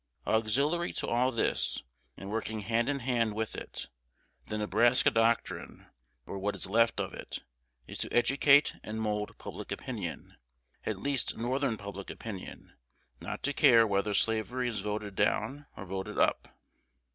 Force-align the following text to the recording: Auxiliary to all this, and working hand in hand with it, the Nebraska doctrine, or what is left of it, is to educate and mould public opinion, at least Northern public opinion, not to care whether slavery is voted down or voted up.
Auxiliary 0.25 0.93
to 0.93 1.07
all 1.07 1.31
this, 1.31 1.83
and 2.17 2.31
working 2.31 2.61
hand 2.61 2.89
in 2.89 3.01
hand 3.01 3.35
with 3.35 3.53
it, 3.53 3.87
the 4.47 4.57
Nebraska 4.57 5.11
doctrine, 5.11 5.85
or 6.25 6.39
what 6.39 6.55
is 6.55 6.65
left 6.65 6.99
of 6.99 7.13
it, 7.13 7.43
is 7.85 7.99
to 7.99 8.11
educate 8.11 8.73
and 8.83 8.99
mould 8.99 9.37
public 9.37 9.71
opinion, 9.71 10.37
at 10.87 10.97
least 10.97 11.37
Northern 11.37 11.77
public 11.77 12.09
opinion, 12.09 12.73
not 13.21 13.43
to 13.43 13.53
care 13.53 13.85
whether 13.85 14.15
slavery 14.15 14.67
is 14.67 14.79
voted 14.81 15.13
down 15.13 15.67
or 15.77 15.85
voted 15.85 16.17
up. 16.17 16.47